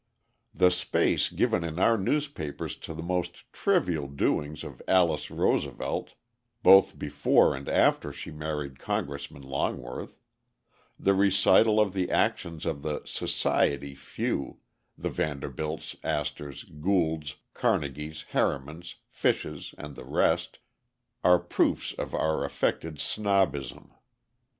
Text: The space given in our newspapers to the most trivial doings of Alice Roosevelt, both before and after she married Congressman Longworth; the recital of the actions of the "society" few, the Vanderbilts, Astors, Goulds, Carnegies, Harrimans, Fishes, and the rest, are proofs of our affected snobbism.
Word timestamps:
The 0.51 0.71
space 0.71 1.29
given 1.29 1.63
in 1.63 1.77
our 1.77 1.95
newspapers 1.95 2.75
to 2.77 2.95
the 2.95 3.03
most 3.03 3.53
trivial 3.53 4.07
doings 4.07 4.63
of 4.63 4.81
Alice 4.87 5.29
Roosevelt, 5.29 6.15
both 6.63 6.97
before 6.97 7.55
and 7.55 7.69
after 7.69 8.11
she 8.11 8.31
married 8.31 8.79
Congressman 8.79 9.43
Longworth; 9.43 10.17
the 10.97 11.13
recital 11.13 11.79
of 11.79 11.93
the 11.93 12.09
actions 12.09 12.65
of 12.65 12.81
the 12.81 13.03
"society" 13.05 13.93
few, 13.93 14.57
the 14.97 15.11
Vanderbilts, 15.11 15.95
Astors, 16.03 16.63
Goulds, 16.63 17.35
Carnegies, 17.53 18.25
Harrimans, 18.31 18.95
Fishes, 19.11 19.75
and 19.77 19.95
the 19.95 20.03
rest, 20.05 20.57
are 21.23 21.37
proofs 21.37 21.93
of 21.93 22.15
our 22.15 22.43
affected 22.43 22.99
snobbism. 22.99 23.91